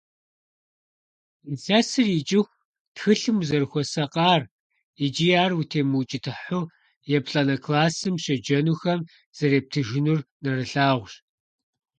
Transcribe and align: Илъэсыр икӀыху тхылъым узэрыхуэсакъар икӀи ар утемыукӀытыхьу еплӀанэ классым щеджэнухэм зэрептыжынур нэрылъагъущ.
Илъэсыр 1.51 2.07
икӀыху 2.19 2.57
тхылъым 2.95 3.37
узэрыхуэсакъар 3.41 4.43
икӀи 5.05 5.27
ар 5.43 5.51
утемыукӀытыхьу 5.59 6.71
еплӀанэ 7.17 7.55
классым 7.63 8.15
щеджэнухэм 8.23 8.99
зэрептыжынур 9.37 10.19
нэрылъагъущ. 10.43 11.13